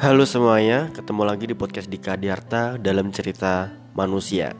[0.00, 4.56] Halo semuanya, ketemu lagi di podcast Dika Diarta dalam cerita manusia.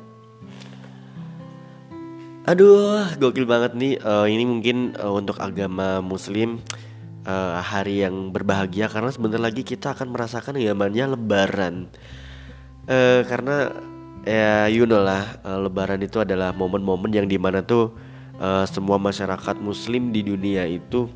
[2.45, 3.97] Aduh, gokil banget nih.
[4.05, 6.61] Uh, ini mungkin uh, untuk agama Muslim
[7.25, 11.89] uh, hari yang berbahagia karena sebentar lagi kita akan merasakan namanya Lebaran.
[12.85, 13.73] Uh, karena
[14.29, 17.97] ya you know lah, uh, Lebaran itu adalah momen-momen yang di mana tuh
[18.45, 21.09] uh, semua masyarakat Muslim di dunia itu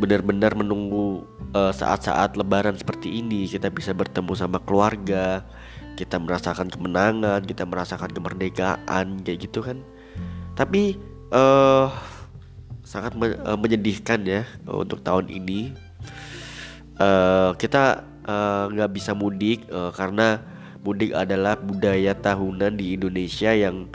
[0.00, 1.35] benar-benar menunggu
[1.74, 5.44] saat-saat uh, lebaran seperti ini kita bisa bertemu sama keluarga
[5.96, 9.80] kita merasakan kemenangan kita merasakan kemerdekaan kayak gitu kan.
[10.52, 11.00] Tapi
[11.32, 11.88] uh,
[12.84, 15.72] sangat me uh, menyedihkan ya untuk tahun ini.
[16.96, 18.08] Uh, kita
[18.72, 20.40] nggak uh, bisa mudik uh, karena
[20.80, 23.90] mudik adalah budaya tahunan di Indonesia yang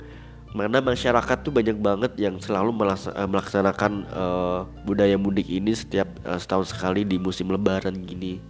[0.51, 6.35] mana masyarakat tuh banyak banget yang selalu eh, melaksanakan uh, budaya mudik ini setiap uh,
[6.35, 8.43] setahun sekali di musim lebaran gini.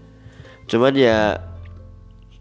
[0.65, 1.37] Cuman ya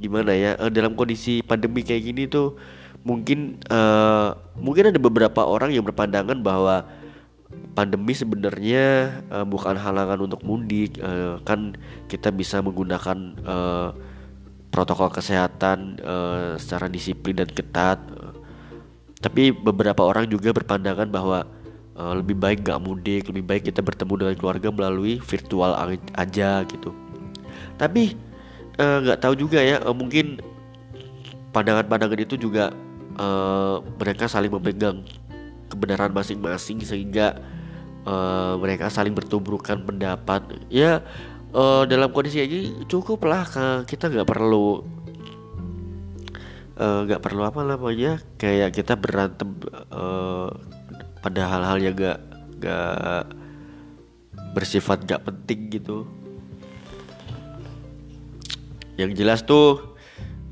[0.00, 2.56] gimana ya uh, dalam kondisi pandemi kayak gini tuh
[3.04, 6.88] mungkin uh, mungkin ada beberapa orang yang berpandangan bahwa
[7.76, 11.76] pandemi sebenarnya uh, bukan halangan untuk mudik uh, kan
[12.08, 13.92] kita bisa menggunakan uh,
[14.70, 17.98] protokol kesehatan uh, secara disiplin dan ketat
[19.20, 21.44] tapi beberapa orang juga berpandangan bahwa
[21.96, 25.76] uh, lebih baik gak mudik, lebih baik kita bertemu dengan keluarga melalui virtual
[26.16, 26.96] aja gitu.
[27.76, 28.16] Tapi
[28.76, 30.40] eh, nggak uh, tahu juga ya, uh, mungkin
[31.52, 32.72] pandangan-pandangan itu juga
[33.16, 35.04] uh, mereka saling memegang
[35.72, 37.40] kebenaran masing-masing sehingga
[38.04, 40.44] uh, mereka saling bertubrukan pendapat.
[40.68, 41.04] Ya
[41.56, 43.46] uh, dalam kondisi ini cukuplah
[43.84, 44.84] kita nggak perlu
[46.80, 49.52] nggak uh, perlu apa namanya kayak kita berantem
[49.92, 50.48] uh,
[51.20, 52.18] pada hal-hal yang gak
[52.56, 53.28] gak
[54.56, 56.08] bersifat gak penting gitu.
[58.96, 59.92] Yang jelas tuh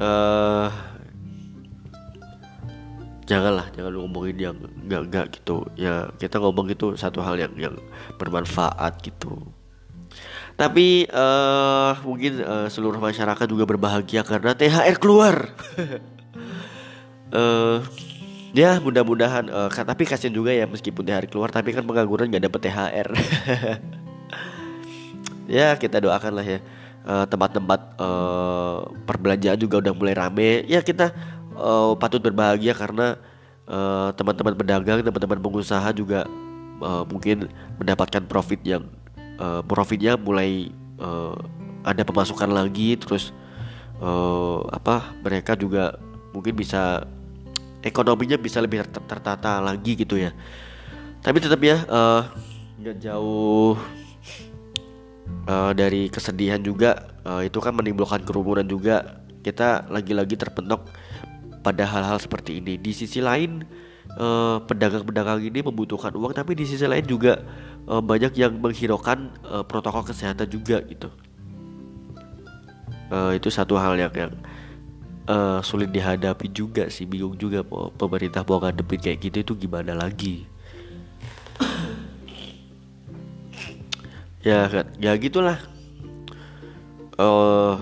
[0.05, 0.69] uh,
[3.25, 5.65] janganlah jangan ngomongin yang nggak nggak gitu.
[5.81, 7.77] Ya kita ngomong itu satu hal yang yang
[8.21, 9.49] bermanfaat gitu.
[10.61, 15.57] Tapi uh, mungkin uh, seluruh masyarakat juga berbahagia karena THR keluar
[17.35, 17.85] uh,
[18.57, 22.61] ya mudah-mudahan uh, tapi kasian juga ya meskipun THR keluar tapi kan pengangguran nggak dapet
[22.69, 23.09] THR
[25.49, 26.61] ya kita doakan lah ya.
[27.09, 30.69] Uh, tempat-tempat uh, perbelanjaan juga udah mulai rame.
[30.69, 31.17] Ya kita
[31.57, 33.17] uh, patut berbahagia karena
[34.17, 36.29] teman-teman uh, pedagang teman-teman pengusaha juga
[36.85, 37.49] uh, mungkin
[37.81, 38.85] mendapatkan profit yang
[39.41, 40.69] uh, profitnya mulai
[41.01, 41.33] uh,
[41.81, 43.01] ada pemasukan lagi.
[43.01, 43.33] Terus
[44.05, 45.97] uh, apa mereka juga
[46.37, 47.09] mungkin bisa
[47.89, 50.37] ekonominya bisa lebih tertata lagi gitu ya.
[51.25, 52.23] Tapi tetap ya eh,
[52.79, 53.75] nggak uh, jauh
[55.49, 59.25] uh, dari kesedihan juga uh, itu kan menimbulkan kerumunan juga.
[59.41, 60.93] Kita lagi-lagi terpentok
[61.65, 62.77] pada hal-hal seperti ini.
[62.77, 63.65] Di sisi lain
[64.67, 67.39] pedagang-pedagang uh, ini membutuhkan uang tapi di sisi lain juga
[67.87, 71.09] uh, banyak yang menghiraukan uh, protokol kesehatan juga gitu.
[73.09, 74.33] Uh, itu satu hal yang yang
[75.29, 79.93] uh, sulit dihadapi juga sih bingung juga po pemerintah mau ngadepin kayak gitu itu gimana
[79.95, 80.49] lagi.
[84.43, 85.61] Ya kan ya gitulah.
[87.19, 87.75] Uh,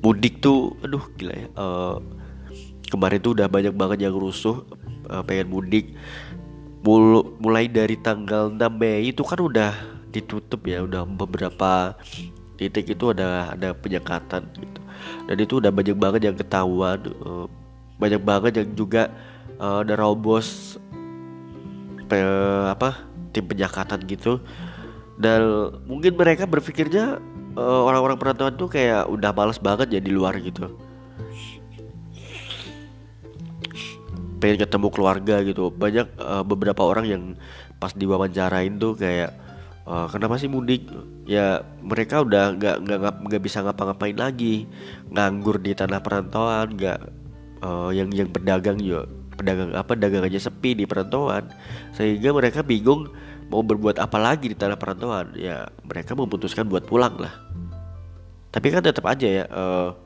[0.00, 1.48] mudik tuh aduh gila ya.
[1.54, 2.02] Uh,
[2.90, 4.66] kemarin tuh udah banyak banget yang rusuh
[5.12, 5.94] uh, pengen mudik.
[6.86, 9.74] Mul mulai dari tanggal 6 Mei itu kan udah
[10.14, 11.98] ditutup ya udah beberapa
[12.56, 14.80] titik itu ada ada penyekatan gitu.
[15.28, 17.46] Dan itu udah banyak banget yang ketahuan uh,
[17.96, 19.12] banyak banget yang juga
[19.60, 20.80] uh, ada robos
[22.08, 22.16] pe,
[22.68, 24.40] apa tim penyekatan gitu.
[25.16, 27.20] Dan mungkin mereka berpikirnya
[27.56, 30.76] uh, orang-orang perantauan tuh kayak udah males banget ya luar gitu.
[34.36, 35.72] Pengen ketemu keluarga gitu.
[35.72, 37.22] Banyak uh, beberapa orang yang
[37.80, 39.45] pas diwawancarain tuh kayak
[39.86, 40.90] uh, kenapa sih mudik
[41.24, 43.00] ya mereka udah nggak nggak
[43.30, 44.66] nggak bisa ngapa-ngapain lagi.
[45.14, 47.00] Nganggur di tanah perantauan nggak
[47.62, 49.06] uh, yang yang pedagang juga
[49.36, 51.48] pedagang apa dagangannya sepi di perantauan.
[51.94, 53.08] Sehingga mereka bingung
[53.46, 55.32] mau berbuat apa lagi di tanah perantauan.
[55.38, 57.32] Ya mereka memutuskan buat pulang lah.
[58.50, 60.05] Tapi kan tetap aja ya uh,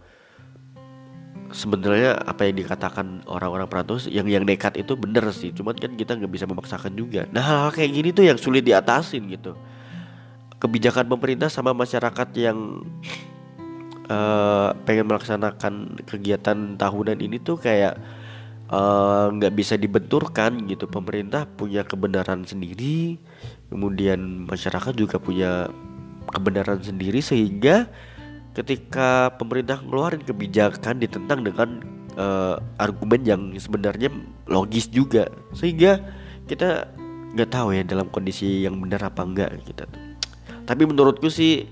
[1.50, 5.50] sebenarnya apa yang dikatakan orang-orang perantau yang yang nekat itu bener sih.
[5.50, 7.26] Cuman kan kita nggak bisa memaksakan juga.
[7.34, 9.58] Nah hal-hal kayak gini tuh yang sulit diatasin gitu.
[10.60, 12.84] Kebijakan pemerintah sama masyarakat yang
[14.06, 17.96] uh, pengen melaksanakan kegiatan tahunan ini tuh kayak
[18.68, 20.84] eh, nggak uh, bisa dibenturkan gitu.
[20.86, 23.18] Pemerintah punya kebenaran sendiri
[23.70, 25.70] kemudian masyarakat juga punya
[26.28, 27.88] kebenaran sendiri sehingga
[28.54, 31.68] ketika pemerintah ngeluarin kebijakan ditentang dengan
[32.18, 34.10] uh, argumen yang sebenarnya
[34.50, 36.02] logis juga sehingga
[36.50, 36.90] kita
[37.30, 39.98] nggak tahu ya dalam kondisi yang benar apa enggak kita gitu.
[40.66, 41.70] tapi menurutku sih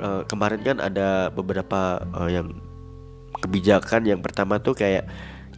[0.00, 2.56] uh, kemarin kan ada beberapa uh, yang
[3.44, 5.04] kebijakan yang pertama tuh kayak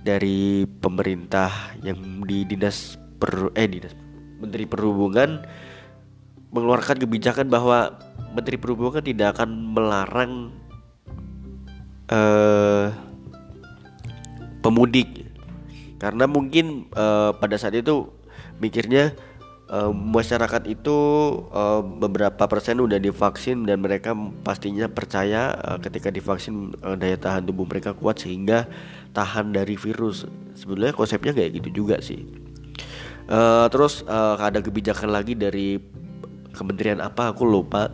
[0.03, 1.51] dari pemerintah
[1.87, 3.95] yang di dinas per eh dinas
[4.43, 5.47] menteri perhubungan
[6.51, 7.95] mengeluarkan kebijakan bahwa
[8.37, 10.53] Menteri Perhubungan tidak akan melarang
[12.13, 12.93] uh,
[14.61, 15.25] pemudik.
[15.97, 18.13] Karena mungkin uh, pada saat itu
[18.61, 19.17] mikirnya
[19.73, 20.97] uh, masyarakat itu
[21.51, 24.13] uh, beberapa persen udah divaksin dan mereka
[24.45, 28.69] pastinya percaya uh, ketika divaksin uh, daya tahan tubuh mereka kuat sehingga
[29.17, 30.29] tahan dari virus.
[30.53, 32.29] Sebenarnya konsepnya kayak gitu juga sih.
[33.27, 35.81] Uh, terus uh, ada kebijakan lagi dari
[36.55, 37.35] kementerian apa?
[37.35, 37.91] Aku lupa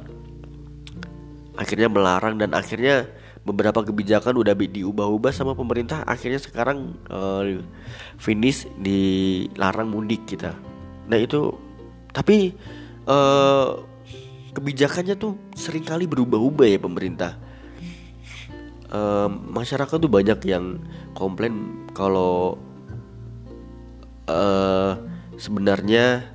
[1.57, 3.09] akhirnya melarang dan akhirnya
[3.43, 6.07] beberapa kebijakan udah diubah-ubah sama pemerintah.
[6.07, 7.59] Akhirnya sekarang uh,
[8.17, 10.55] finish dilarang mudik kita.
[11.11, 11.51] Nah itu
[12.15, 12.55] tapi
[13.11, 13.83] uh,
[14.55, 17.33] kebijakannya tuh sering kali berubah-ubah ya pemerintah.
[18.93, 20.77] Uh, masyarakat tuh banyak yang
[21.17, 22.61] komplain kalau
[24.29, 25.01] uh,
[25.41, 26.29] sebenarnya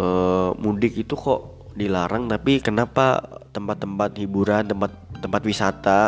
[0.00, 6.00] uh, mudik itu kok dilarang tapi kenapa tempat-tempat hiburan tempat tempat wisata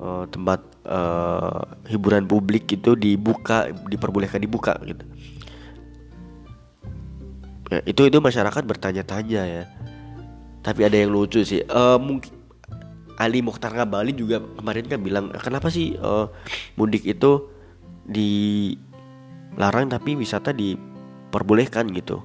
[0.00, 5.04] uh, tempat uh, hiburan publik itu dibuka diperbolehkan dibuka gitu.
[7.68, 9.64] Ya, itu itu masyarakat bertanya-tanya ya.
[10.64, 12.32] Tapi ada yang lucu sih uh, mungkin
[13.18, 16.30] Ali Mokhtar Ngabalin juga kemarin kan bilang kenapa sih uh,
[16.78, 17.50] mudik itu
[18.08, 21.90] dilarang tapi wisata diperbolehkan?
[21.90, 22.22] Gitu.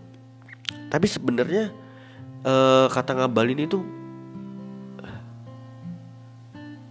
[0.94, 1.82] Tapi sebenarnya
[2.44, 3.80] uh, kata ngabalin itu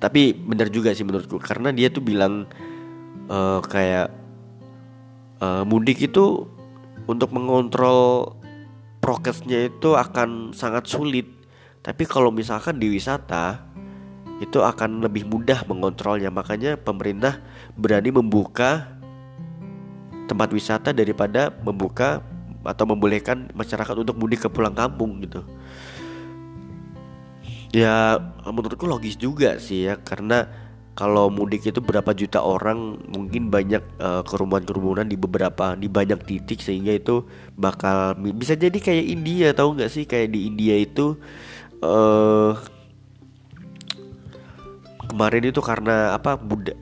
[0.03, 1.39] tapi benar juga sih menurutku.
[1.39, 2.51] Karena dia tuh bilang
[3.31, 4.11] uh, kayak
[5.39, 6.43] uh, mudik itu
[7.07, 8.35] untuk mengontrol
[8.99, 11.31] prokesnya itu akan sangat sulit.
[11.87, 13.63] Tapi kalau misalkan di wisata
[14.43, 16.35] itu akan lebih mudah mengontrolnya.
[16.35, 17.39] Makanya pemerintah
[17.79, 18.99] berani membuka
[20.27, 22.27] tempat wisata daripada membuka
[22.63, 25.43] atau membolehkan masyarakat untuk mudik ke pulang kampung gitu.
[27.73, 30.45] Ya menurutku logis juga sih ya karena
[30.93, 36.61] kalau mudik itu berapa juta orang mungkin banyak uh, kerumunan-kerumunan di beberapa di banyak titik
[36.61, 37.25] sehingga itu
[37.57, 40.05] bakal bisa jadi kayak India tahu nggak sih?
[40.05, 41.17] Kayak di India itu
[41.81, 42.61] uh,
[45.09, 46.77] kemarin itu karena apa Buddha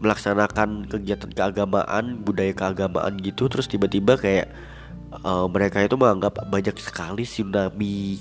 [0.00, 4.48] melaksanakan kegiatan keagamaan budaya keagamaan gitu terus tiba-tiba kayak
[5.24, 8.18] uh, mereka itu menganggap banyak sekali tsunami.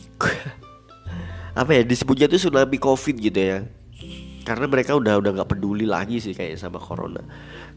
[1.60, 3.58] Apa ya disebutnya itu tsunami covid gitu ya.
[4.48, 7.22] Karena mereka udah udah nggak peduli lagi sih kayak sama corona.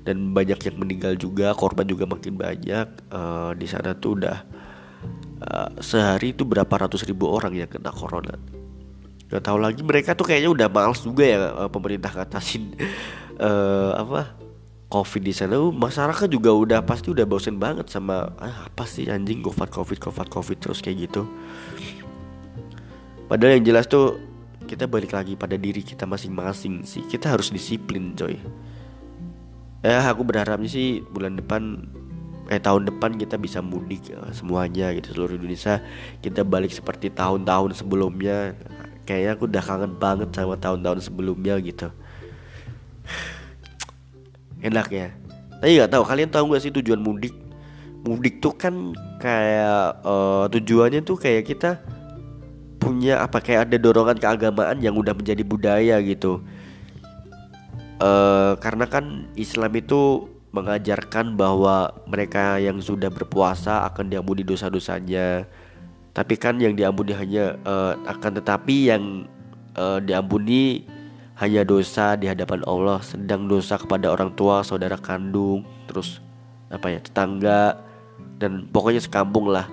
[0.03, 2.87] Dan banyak yang meninggal juga korban juga makin banyak.
[3.13, 4.37] Uh, di sana tuh udah
[5.45, 8.35] uh, sehari itu berapa ratus ribu orang yang kena corona.
[9.33, 11.39] Gak tahu lagi mereka tuh kayaknya udah males juga ya
[11.73, 12.77] pemerintah ngatasin
[13.41, 14.42] uh, apa
[14.93, 19.41] covid di sana masyarakat juga udah pasti udah bosen banget sama ah, apa sih anjing
[19.41, 21.25] covid covid covid covid terus kayak gitu.
[23.25, 24.21] Padahal yang jelas tuh
[24.69, 27.09] kita balik lagi pada diri kita masing-masing sih.
[27.09, 28.37] Kita harus disiplin coy.
[29.81, 31.89] Ya aku berharapnya sih bulan depan
[32.53, 35.81] eh tahun depan kita bisa mudik uh, semuanya gitu seluruh Indonesia.
[36.21, 38.53] Kita balik seperti tahun-tahun sebelumnya.
[39.09, 41.89] Kayaknya aku udah kangen banget sama tahun-tahun sebelumnya gitu
[44.63, 45.09] enak ya.
[45.59, 47.35] Tapi nggak tahu kalian tahu nggak sih tujuan mudik?
[48.03, 51.79] Mudik tuh kan kayak uh, tujuannya tuh kayak kita
[52.83, 56.43] punya apa kayak ada dorongan keagamaan yang udah menjadi budaya gitu.
[58.03, 65.47] Uh, karena kan Islam itu mengajarkan bahwa mereka yang sudah berpuasa akan diampuni dosa-dosanya.
[66.13, 69.31] Tapi kan yang diampuni hanya uh, akan tetapi yang
[69.79, 70.85] uh, diampuni
[71.41, 76.21] hanya dosa di hadapan Allah, sedang dosa kepada orang tua, saudara kandung, terus
[76.69, 77.81] apa ya, tetangga
[78.37, 79.67] dan pokoknya sekampung lah.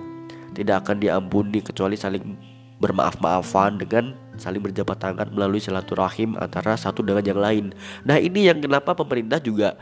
[0.50, 2.34] Tidak akan diampuni kecuali saling
[2.80, 7.64] bermaaf-maafan dengan saling berjabat tangan melalui silaturahim antara satu dengan yang lain.
[8.08, 9.76] Nah, ini yang kenapa pemerintah juga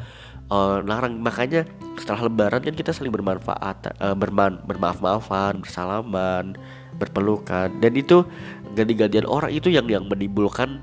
[0.51, 1.65] uh, larang makanya
[1.97, 6.59] setelah lebaran kan kita saling bermanfaat uh, berman bermaaf-maafan, bersalaman,
[6.99, 8.27] berpelukan dan itu
[8.75, 10.83] ganti-gantian orang itu yang yang menimbulkan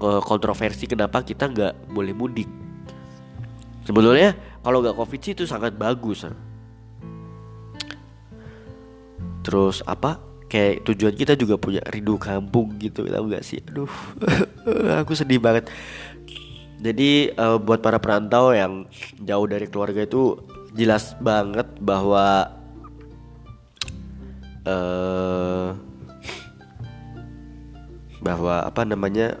[0.00, 2.48] kontroversi kenapa kita nggak boleh mudik.
[3.84, 4.32] Sebetulnya
[4.64, 6.24] kalau nggak covid sih itu sangat bagus.
[9.44, 10.16] terus apa
[10.48, 13.92] kayak tujuan kita juga punya rindu kampung gitu tau gak sih aduh
[15.04, 15.68] aku sedih banget
[16.80, 18.88] jadi uh, buat para perantau yang
[19.20, 20.40] jauh dari keluarga itu
[20.72, 22.50] jelas banget bahwa
[24.64, 25.76] uh,
[28.24, 29.36] bahwa apa namanya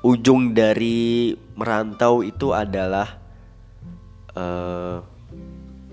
[0.00, 3.20] ujung dari merantau itu adalah
[4.32, 5.04] uh,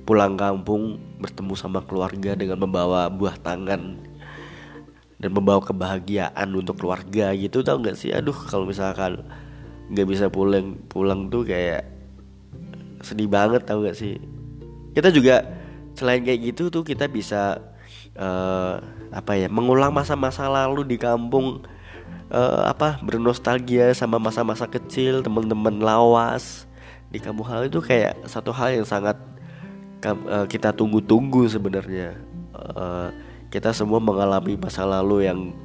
[0.08, 4.00] pulang kampung bertemu sama keluarga dengan membawa buah tangan
[5.20, 8.16] dan membawa kebahagiaan untuk keluarga gitu tau gak sih?
[8.16, 9.28] Aduh kalau misalkan
[9.92, 11.84] nggak bisa pulang pulang tuh kayak
[13.04, 14.16] sedih banget tau gak sih?
[14.96, 15.44] Kita juga
[16.00, 17.60] selain kayak gitu tuh kita bisa
[18.16, 18.80] uh,
[19.12, 21.68] apa ya mengulang masa-masa lalu di kampung
[22.32, 26.68] uh, apa bernostalgia sama masa-masa kecil teman-teman lawas.
[27.08, 29.16] Di kampung hal itu kayak satu hal yang sangat
[30.04, 32.20] uh, kita tunggu-tunggu sebenarnya.
[32.52, 33.10] Uh,
[33.48, 35.56] kita semua mengalami masa lalu yang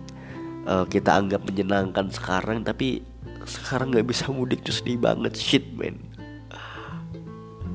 [0.66, 3.02] uh, kita anggap menyenangkan sekarang tapi
[3.42, 5.34] sekarang nggak bisa mudik tuh sedih banget.
[5.34, 5.98] Shit man.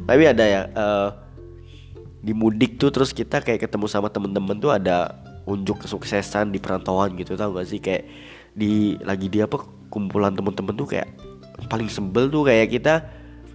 [0.08, 1.10] Tapi ada ya uh,
[2.24, 7.16] di mudik tuh terus kita kayak ketemu sama temen-temen tuh ada unjuk kesuksesan di perantauan
[7.20, 7.80] gitu tau gak sih?
[7.80, 8.08] Kayak
[8.58, 9.62] di lagi dia apa
[9.94, 11.08] kumpulan temen-temen tuh kayak
[11.70, 13.06] paling sebel tuh kayak kita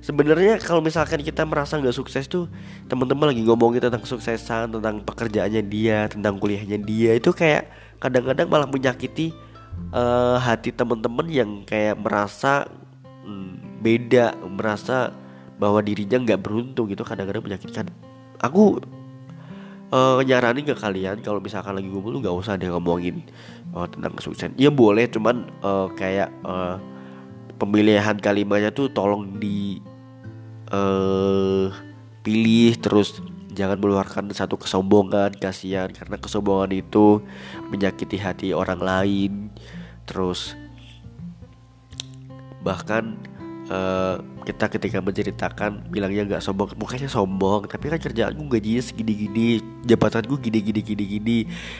[0.02, 2.46] sebenarnya kalau misalkan kita merasa nggak sukses tuh
[2.86, 7.66] teman-teman lagi ngomongin tentang kesuksesan tentang pekerjaannya dia tentang kuliahnya dia itu kayak
[8.02, 9.34] kadang-kadang malah menyakiti
[9.94, 12.66] uh, hati teman-teman yang kayak merasa
[13.22, 15.14] hmm, beda merasa
[15.62, 17.86] bahwa dirinya nggak beruntung gitu kadang-kadang menyakitkan.
[18.42, 18.82] Aku
[19.92, 23.22] uh, nyaranin ke kalian kalau misalkan lagi ngumpul nggak usah deh ngomongin
[23.76, 24.56] uh, tentang kesuksesan.
[24.56, 26.80] Iya boleh, cuman uh, kayak uh,
[27.60, 29.78] pemilihan kalimatnya tuh tolong di
[30.72, 31.70] uh,
[32.24, 33.22] pilih terus
[33.52, 37.20] jangan meluarkan satu kesombongan kasihan karena kesombongan itu
[37.68, 39.32] menyakiti hati orang lain
[40.08, 40.56] terus
[42.64, 43.18] bahkan
[43.72, 46.76] uh, kita ketika menceritakan bilangnya nggak sombong.
[46.76, 51.38] Bukannya sombong tapi kan kerjaanku gajinya segini-gini jabatanku gini-gini gini-gini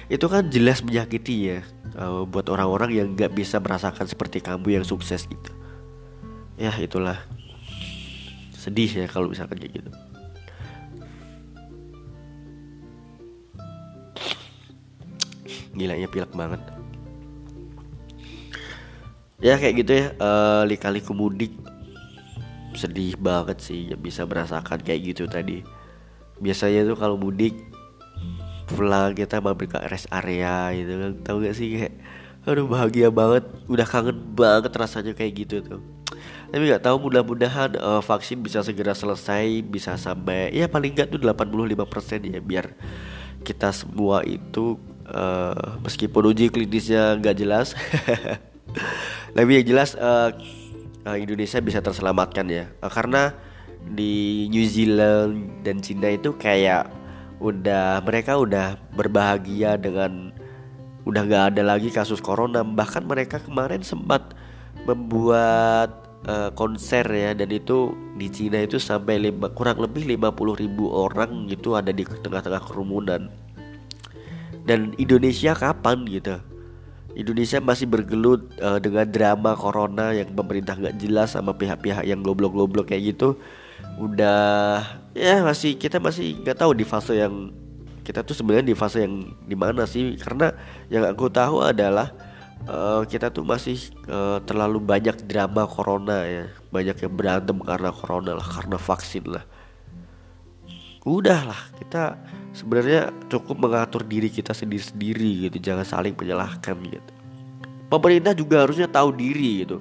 [0.09, 1.61] itu kan jelas menyakiti ya
[2.01, 5.53] uh, buat orang-orang yang nggak bisa merasakan seperti kamu yang sukses gitu.
[6.57, 7.21] Ya itulah.
[8.57, 9.91] Sedih ya kalau misalkan kayak gitu.
[15.73, 16.63] Gilanya pilek banget.
[19.43, 21.51] Ya kayak gitu ya uh, lika-liku mudik
[22.83, 25.63] sedih banget sih bisa merasakan kayak gitu tadi.
[26.43, 27.55] Biasanya tuh kalau mudik
[28.67, 31.13] pulang kita mampir ke rest area gitu kan.
[31.23, 31.95] Tahu gak sih kayak
[32.43, 33.47] aduh bahagia banget.
[33.71, 35.81] Udah kangen banget rasanya kayak gitu tuh.
[36.53, 41.17] Tapi nggak tahu mudah-mudahan uh, vaksin bisa segera selesai bisa sampai ya paling nggak tuh
[41.25, 42.77] 85% ya biar
[43.41, 44.77] kita semua itu
[45.09, 47.73] uh, meskipun uji klinisnya nggak jelas.
[49.37, 50.37] Lebih yang jelas uh,
[51.07, 52.65] uh, Indonesia bisa terselamatkan ya.
[52.83, 53.35] Uh, karena
[53.83, 56.87] di New Zealand dan Cina itu kayak
[57.43, 60.31] udah mereka udah berbahagia dengan
[61.03, 62.63] udah nggak ada lagi kasus corona.
[62.63, 64.35] Bahkan mereka kemarin sempat
[64.87, 65.91] membuat
[66.27, 71.51] uh, konser ya dan itu di Cina itu sampai lima, kurang lebih 50 ribu orang
[71.51, 73.31] gitu ada di tengah-tengah kerumunan.
[74.63, 76.52] Dan Indonesia kapan gitu
[77.13, 82.89] Indonesia masih bergelut uh, dengan drama corona yang pemerintah nggak jelas sama pihak-pihak yang goblok-goblok
[82.89, 83.37] kayak gitu.
[84.01, 84.81] Udah
[85.13, 87.53] ya masih kita masih nggak tahu di fase yang
[88.03, 90.17] kita tuh sebenarnya di fase yang di mana sih.
[90.17, 90.57] Karena
[90.89, 92.17] yang aku tahu adalah
[92.65, 93.77] uh, kita tuh masih
[94.09, 96.49] uh, terlalu banyak drama corona ya.
[96.73, 99.45] Banyak yang berantem karena corona lah karena vaksin lah.
[101.05, 102.17] Udahlah kita
[102.53, 107.13] sebenarnya cukup mengatur diri kita sendiri-sendiri gitu jangan saling menyalahkan gitu.
[107.89, 109.81] Pemerintah juga harusnya tahu diri gitu.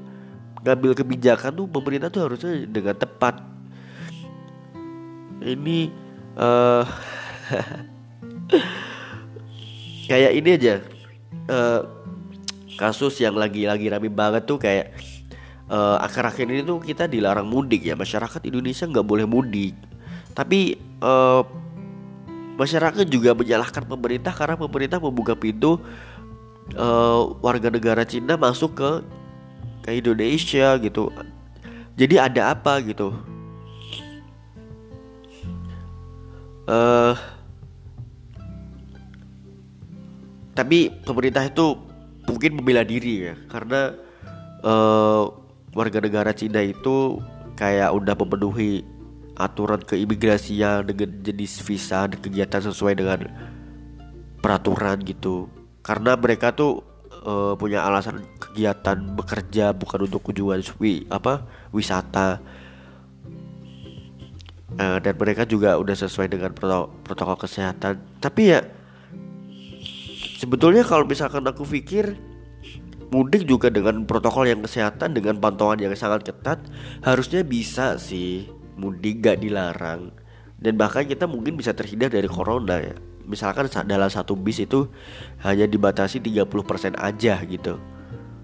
[0.63, 3.39] Ngambil kebijakan tuh pemerintah tuh harusnya dengan tepat.
[5.41, 5.89] Ini
[6.35, 6.83] uh,
[10.11, 10.75] kayak ini aja.
[11.47, 11.81] Uh,
[12.79, 14.95] kasus yang lagi-lagi rame banget tuh kayak
[15.69, 17.95] uh, akhir-akhir ini tuh kita dilarang mudik ya.
[17.95, 19.75] Masyarakat Indonesia nggak boleh mudik.
[20.31, 21.43] Tapi uh,
[22.59, 25.79] masyarakat juga menyalahkan pemerintah karena pemerintah membuka pintu
[26.75, 28.91] uh, warga negara Cina masuk ke
[29.81, 31.09] ke Indonesia gitu.
[31.97, 33.13] Jadi ada apa gitu?
[36.69, 37.17] Uh,
[40.53, 41.75] tapi pemerintah itu
[42.29, 43.97] mungkin membela diri ya karena
[44.61, 45.33] uh,
[45.73, 47.17] warga negara Cina itu
[47.57, 48.85] kayak udah memenuhi
[49.41, 53.19] aturan keimigrasian dengan jenis visa dan kegiatan sesuai dengan
[54.41, 55.49] peraturan gitu.
[55.81, 56.81] Karena mereka tuh
[57.25, 62.41] uh, punya alasan kegiatan bekerja bukan untuk tujuan wi apa wisata.
[64.71, 66.55] Uh, dan mereka juga udah sesuai dengan
[67.03, 67.99] protokol kesehatan.
[68.23, 68.63] Tapi ya
[70.39, 72.15] sebetulnya kalau misalkan aku pikir
[73.11, 76.63] mudik juga dengan protokol yang kesehatan dengan pantauan yang sangat ketat
[77.03, 80.13] harusnya bisa sih mudik gak dilarang.
[80.61, 82.93] Dan bahkan kita mungkin bisa terhindar dari corona ya.
[83.25, 84.85] Misalkan dalam satu bis itu
[85.41, 87.81] hanya dibatasi 30% aja gitu.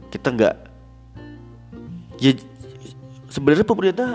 [0.09, 0.55] Kita nggak
[2.17, 2.33] ya
[3.29, 4.09] sebenarnya pemerintah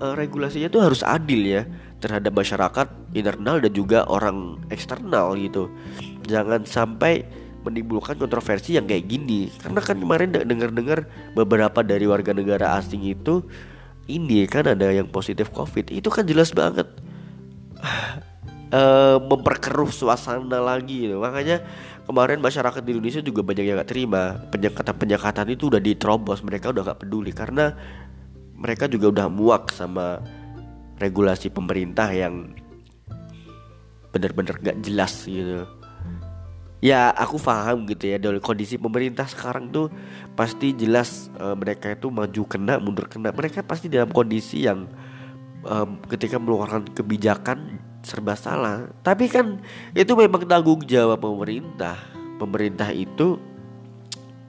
[0.00, 1.62] uh, regulasinya itu harus adil ya
[2.00, 5.68] terhadap masyarakat internal dan juga orang eksternal gitu.
[6.24, 7.22] Jangan sampai
[7.62, 9.52] menimbulkan kontroversi yang kayak gini.
[9.62, 11.06] Karena kan kemarin dengar-dengar
[11.38, 13.46] beberapa dari warga negara asing itu
[14.20, 16.88] ini kan ada yang positif covid itu kan jelas banget.
[18.72, 21.18] Uh, memperkeruh suasana lagi gitu.
[21.18, 21.60] makanya
[22.06, 24.38] kemarin masyarakat di Indonesia juga banyak yang gak terima.
[24.52, 27.74] Penyekatan penyekatan itu udah diterobos mereka udah gak peduli karena
[28.54, 30.22] mereka juga udah muak sama
[31.02, 32.54] regulasi pemerintah yang
[34.12, 35.81] bener-bener gak jelas gitu
[36.82, 39.86] ya aku paham gitu ya dari kondisi pemerintah sekarang tuh
[40.34, 43.30] pasti jelas uh, mereka itu maju kena mundur kena.
[43.30, 44.90] Mereka pasti dalam kondisi yang
[45.62, 48.90] um, ketika mengeluarkan kebijakan serba salah.
[49.06, 49.62] Tapi kan
[49.94, 51.94] itu memang tanggung jawab pemerintah.
[52.42, 53.38] Pemerintah itu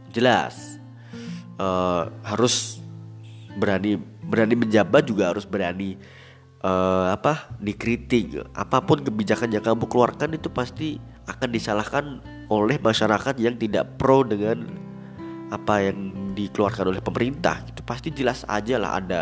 [0.10, 0.82] jelas
[1.62, 2.82] uh, harus
[3.54, 6.02] berani berani menjabat juga harus berani
[6.66, 8.42] uh, apa dikritik.
[8.58, 12.06] Apa pun kebijakan yang kamu keluarkan itu pasti akan disalahkan
[12.52, 14.68] oleh masyarakat yang tidak pro dengan
[15.54, 19.22] apa yang dikeluarkan oleh pemerintah itu pasti jelas aja lah ada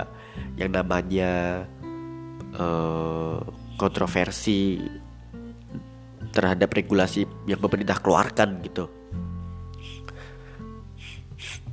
[0.55, 1.63] yang namanya
[2.55, 3.43] uh,
[3.75, 4.79] kontroversi
[6.31, 8.87] terhadap regulasi yang pemerintah keluarkan gitu.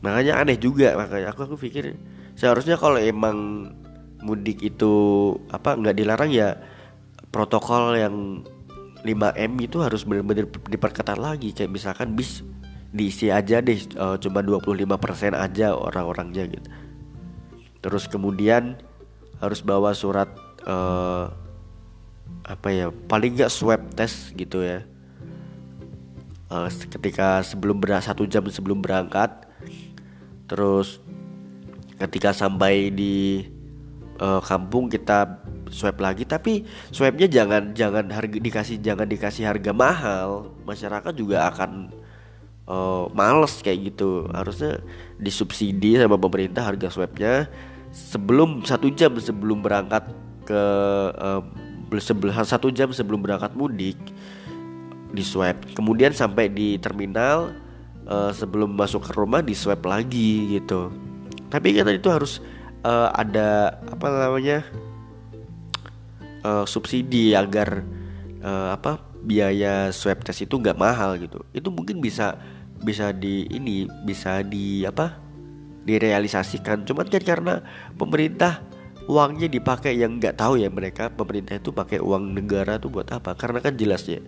[0.02, 1.94] Makanya aneh juga makanya aku aku pikir
[2.34, 3.70] seharusnya kalau emang
[4.22, 4.94] mudik itu
[5.54, 6.58] apa nggak dilarang ya
[7.30, 8.42] protokol yang
[9.06, 12.42] 5M itu harus benar-benar diperketat lagi kayak misalkan bis
[12.88, 16.68] diisi aja deh uh, cuma 25% aja orang-orangnya gitu.
[17.84, 18.80] Terus kemudian
[19.38, 20.28] harus bawa surat
[20.66, 21.30] uh,
[22.48, 24.82] apa ya paling nggak swab test gitu ya.
[26.48, 29.44] Uh, ketika sebelum berangkat satu jam sebelum berangkat,
[30.48, 31.04] terus
[32.00, 33.44] ketika sampai di
[34.18, 40.52] uh, kampung kita swab lagi tapi swabnya jangan jangan harga dikasih jangan dikasih harga mahal.
[40.66, 41.92] Masyarakat juga akan
[42.68, 44.28] uh, males kayak gitu.
[44.30, 44.82] Harusnya
[45.16, 47.48] disubsidi sama pemerintah harga swabnya
[47.94, 50.04] sebelum satu jam sebelum berangkat
[50.44, 50.62] ke
[51.16, 53.96] uh, satu jam sebelum berangkat mudik
[55.08, 57.56] di swab kemudian sampai di terminal
[58.04, 60.92] uh, sebelum masuk ke rumah di swab lagi gitu.
[61.48, 62.44] Tapi kan itu harus
[62.84, 64.58] uh, ada apa namanya
[66.42, 67.82] uh, subsidi agar
[68.42, 71.42] uh, apa biaya swab test itu nggak mahal gitu.
[71.54, 72.38] Itu mungkin bisa
[72.78, 75.18] bisa di ini bisa di apa
[75.86, 76.86] direalisasikan.
[76.86, 77.54] Cuman kan karena
[77.96, 78.62] pemerintah
[79.08, 83.34] uangnya dipakai yang nggak tahu ya mereka pemerintah itu pakai uang negara tuh buat apa?
[83.34, 84.20] Karena kan jelas ya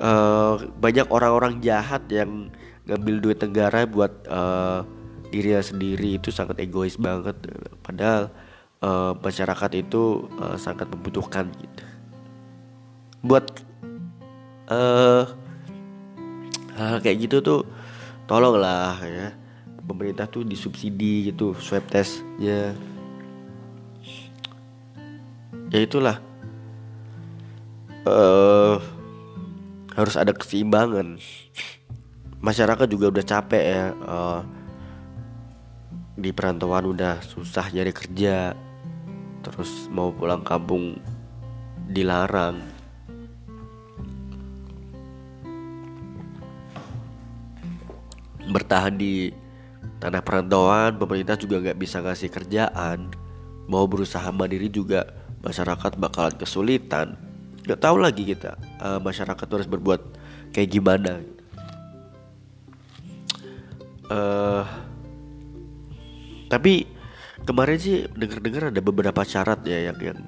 [0.00, 2.50] uh, banyak orang-orang jahat yang
[2.88, 4.82] ngambil duit negara buat uh,
[5.34, 7.34] dirinya sendiri itu sangat egois banget.
[7.82, 8.30] Padahal
[8.78, 11.84] uh, masyarakat itu uh, sangat membutuhkan gitu.
[13.26, 13.50] Buat
[14.70, 15.26] uh,
[16.78, 17.60] hal kayak gitu tuh
[18.30, 19.34] tolonglah ya.
[19.84, 22.78] Pemerintah tuh disubsidi gitu swab testnya
[25.74, 25.78] ya.
[25.82, 26.22] Itulah.
[28.06, 28.78] Uh,
[29.98, 31.18] harus ada keseimbangan.
[32.44, 34.40] Masyarakat juga udah capek ya uh,
[36.14, 38.54] di perantauan udah susah nyari kerja
[39.44, 40.96] terus mau pulang kampung
[41.90, 42.62] dilarang.
[48.44, 49.32] Bertahan di
[50.00, 53.12] tanah perantauan pemerintah juga nggak bisa ngasih kerjaan.
[53.68, 55.04] Mau berusaha mandiri juga
[55.44, 57.18] masyarakat bakalan kesulitan.
[57.64, 60.00] Nggak tahu lagi kita uh, masyarakat harus berbuat
[60.52, 61.20] kayak gimana.
[64.04, 64.64] Uh,
[66.54, 66.86] tapi
[67.42, 70.18] kemarin sih dengar-dengar ada beberapa syarat ya yang yang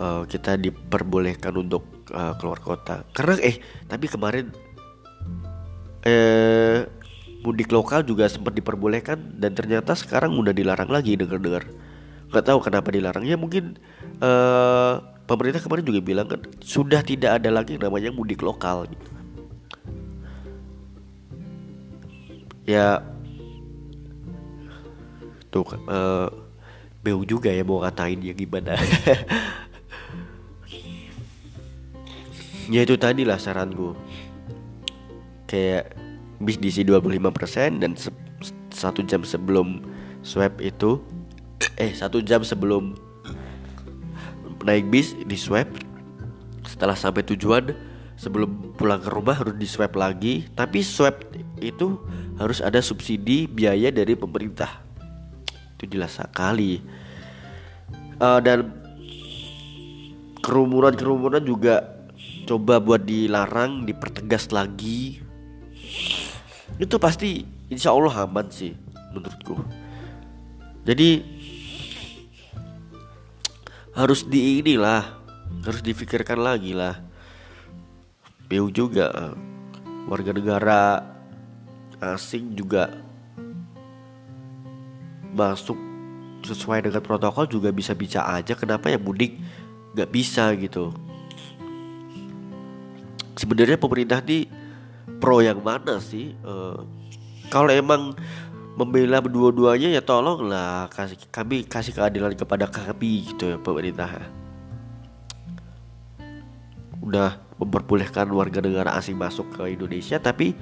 [0.00, 1.84] uh, kita diperbolehkan untuk
[2.16, 3.04] uh, keluar kota.
[3.12, 4.48] Karena eh tapi kemarin
[6.08, 6.88] eh
[7.44, 11.68] mudik lokal juga sempat diperbolehkan dan ternyata sekarang udah dilarang lagi dengar-dengar.
[12.32, 13.76] Gak tahu kenapa dilarangnya mungkin
[14.24, 14.96] uh,
[15.28, 19.20] pemerintah kemarin juga bilang kan sudah tidak ada lagi namanya mudik lokal gitu.
[22.70, 23.02] ya
[25.50, 26.30] tuh uh,
[27.02, 28.78] beu juga ya mau ngatain ya gimana?
[32.70, 33.98] Ya itu tadi lah saranku
[35.50, 35.90] kayak
[36.38, 38.14] bis diisi 25% dan se
[38.70, 39.82] satu jam sebelum
[40.22, 41.02] swab itu
[41.74, 42.94] eh satu jam sebelum
[44.62, 45.66] naik bis di swab
[46.62, 47.74] setelah sampai tujuan
[48.14, 50.46] sebelum pulang ke rumah harus di swab lagi.
[50.54, 51.18] Tapi swab
[51.58, 51.98] itu
[52.38, 54.89] harus ada subsidi biaya dari pemerintah
[55.80, 56.84] itu jelas sekali.
[58.20, 58.68] Uh, dan
[60.44, 62.04] kerumunan kerumunan juga
[62.44, 65.24] coba buat dilarang dipertegas lagi.
[66.76, 68.76] Itu pasti insya Allah aman sih
[69.16, 69.56] menurutku.
[70.84, 71.24] Jadi
[73.96, 75.16] harus di inilah
[75.64, 77.00] harus difikirkan lagi lah.
[78.52, 79.32] BU juga
[80.10, 80.82] warga negara
[82.00, 83.09] asing juga
[85.32, 85.78] masuk
[86.46, 89.36] sesuai dengan protokol juga bisa bisa aja kenapa ya mudik
[89.92, 90.90] nggak bisa gitu
[93.40, 94.44] sebenarnya pemerintah di
[95.16, 96.36] pro yang mana sih?
[96.44, 96.84] Uh,
[97.48, 98.12] kalau emang
[98.76, 104.28] membela dua-duanya ya tolonglah kasih kami kasih keadilan kepada kami gitu ya pemerintah.
[107.00, 110.52] Udah memperbolehkan warga negara asing masuk ke Indonesia tapi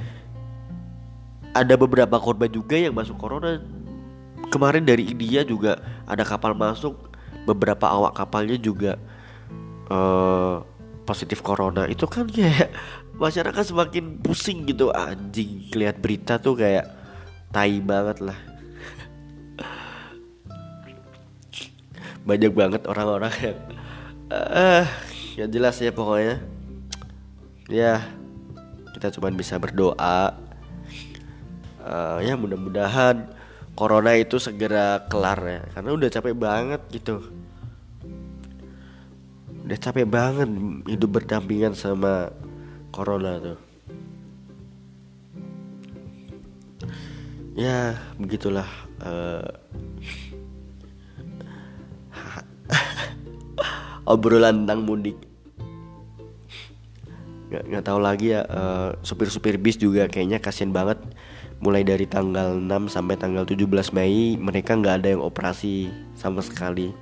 [1.51, 3.59] ada beberapa korban juga yang masuk corona.
[4.49, 5.77] Kemarin dari India juga
[6.09, 6.97] ada kapal masuk,
[7.45, 8.97] beberapa awak kapalnya juga
[9.93, 10.65] uh,
[11.05, 11.85] positif corona.
[11.85, 12.73] Itu kan kayak
[13.23, 14.89] masyarakat semakin pusing gitu.
[14.89, 16.89] Anjing lihat berita tuh kayak
[17.53, 18.39] tai banget lah.
[22.29, 23.59] Banyak banget orang-orang yang
[24.33, 24.85] uh,
[25.37, 26.41] yang jelas ya pokoknya.
[27.69, 28.01] Ya
[28.97, 30.37] kita cuma bisa berdoa.
[31.79, 33.38] Uh, ya mudah-mudahan
[33.79, 35.63] corona itu segera kelar ya.
[35.71, 37.23] Karena udah capek banget gitu.
[39.63, 40.51] Udah capek banget
[40.91, 42.35] hidup berdampingan sama
[42.91, 43.59] corona tuh.
[47.55, 48.67] Ya begitulah
[48.99, 49.47] uh,
[54.11, 55.19] obrolan tentang mudik.
[57.47, 60.99] Nggak nggak tahu lagi ya uh, supir-supir bis juga kayaknya kasian banget
[61.59, 66.95] mulai dari tanggal 6 sampai tanggal 17 Mei mereka nggak ada yang operasi sama sekali.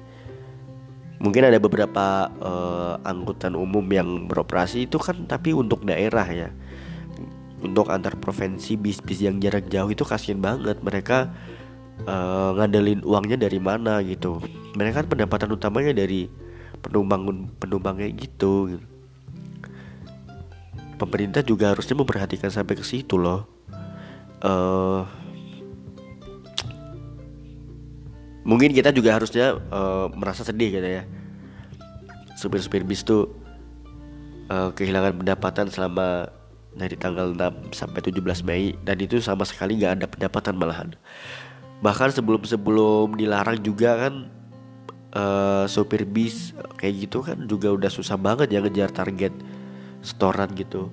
[1.16, 6.48] Mungkin ada beberapa uh, angkutan umum yang beroperasi itu kan tapi untuk daerah ya.
[7.60, 10.80] Untuk antar provinsi bis-bis yang jarak jauh itu kasihan banget.
[10.84, 11.32] Mereka
[12.04, 14.40] uh, ngandelin uangnya dari mana gitu.
[14.76, 16.28] Mereka kan pendapatan utamanya dari
[16.84, 18.76] penumpang penumpangnya gitu.
[20.96, 23.55] Pemerintah juga harusnya memperhatikan sampai ke situ loh
[24.46, 25.02] uh,
[28.46, 31.02] mungkin kita juga harusnya uh, merasa sedih gitu ya.
[32.38, 33.34] Supir-supir bis tuh
[34.46, 36.30] uh, kehilangan pendapatan selama
[36.76, 40.88] dari tanggal 6 sampai 17 Mei dan itu sama sekali nggak ada pendapatan malahan.
[41.80, 44.14] Bahkan sebelum-sebelum dilarang juga kan
[45.16, 49.32] uh, supir bis kayak gitu kan juga udah susah banget ya ngejar target
[50.04, 50.92] setoran gitu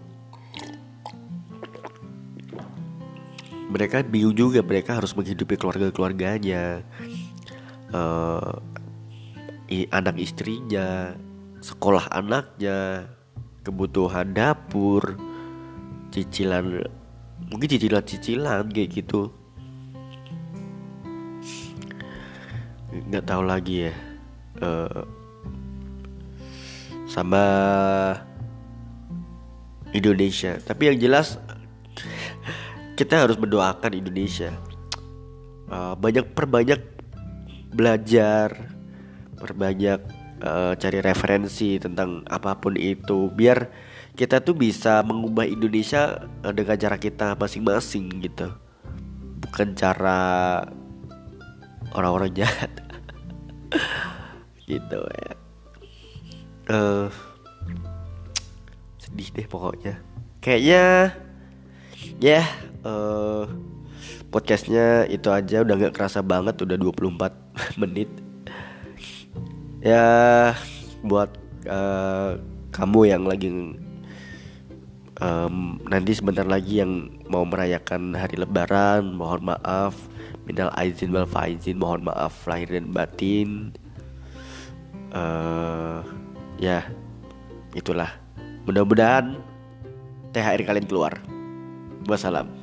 [3.74, 6.86] mereka bingung juga mereka harus menghidupi keluarga-keluarganya.
[7.90, 8.62] Uh,
[9.90, 11.18] anak istrinya,
[11.58, 13.10] sekolah anaknya,
[13.66, 15.18] kebutuhan dapur,
[16.14, 16.86] cicilan
[17.50, 19.34] mungkin cicilan-cicilan kayak gitu.
[22.94, 23.94] nggak tahu lagi ya.
[24.62, 25.02] Uh,
[27.10, 27.44] sama
[29.94, 30.58] Indonesia.
[30.62, 31.42] Tapi yang jelas
[32.94, 34.54] kita harus mendoakan Indonesia.
[35.70, 36.82] Uh, banyak perbanyak
[37.74, 38.54] belajar
[39.42, 40.00] perbanyak
[40.46, 43.68] uh, cari referensi tentang apa pun itu biar
[44.14, 48.54] kita tuh bisa mengubah Indonesia uh, dengan cara kita masing-masing gitu.
[49.42, 50.62] Bukan cara
[51.98, 52.72] orang-orang jahat.
[54.70, 55.34] Gitu ya.
[56.70, 57.10] Uh,
[59.02, 60.00] sedih deh pokoknya.
[60.40, 60.84] Kayaknya
[62.22, 62.48] ya yeah,
[62.84, 63.48] uh,
[64.30, 67.32] podcastnya itu aja udah gak kerasa banget udah 24
[67.82, 68.10] menit
[69.84, 70.06] ya
[71.04, 71.32] buat
[71.68, 72.40] uh,
[72.72, 73.50] kamu yang lagi
[75.20, 79.96] um, nanti sebentar lagi yang mau merayakan hari lebaran mohon maaf
[80.48, 83.76] minal aizin wal faizin mohon maaf lahir dan batin
[85.12, 86.04] uh,
[86.60, 86.88] ya
[87.76, 88.12] itulah
[88.64, 89.36] mudah-mudahan
[90.34, 91.14] THR kalian keluar.
[92.10, 92.63] Wassalam.